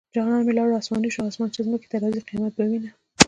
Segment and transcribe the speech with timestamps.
[0.13, 2.89] جانان مې لاړو اسماني شو اسمان چې ځمکې ته راځي قيامت به وينه